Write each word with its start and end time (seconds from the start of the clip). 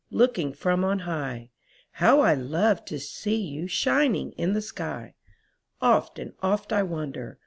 Looking 0.09 0.51
from 0.53 0.83
on 0.83 0.97
high, 1.01 1.51
How 1.91 2.21
I 2.21 2.33
love 2.33 2.85
to 2.85 2.97
see 2.99 3.35
you 3.35 3.67
Shining 3.67 4.31
in 4.31 4.53
the 4.53 4.59
sky. 4.63 5.13
Oft 5.79 6.17
and 6.17 6.33
oft 6.41 6.73
I 6.73 6.81
wonder. 6.81 7.37